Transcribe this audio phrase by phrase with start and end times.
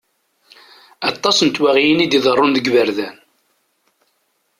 [1.09, 3.17] Aṭas n twaɣiyin i d-iḍerrun deg yiberdan.